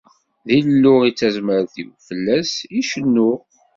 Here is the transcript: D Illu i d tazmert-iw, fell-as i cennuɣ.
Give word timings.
D 0.47 0.49
Illu 0.59 0.93
i 1.09 1.11
d 1.11 1.15
tazmert-iw, 1.19 1.89
fell-as 2.07 2.51
i 2.79 2.81
cennuɣ. 2.89 3.39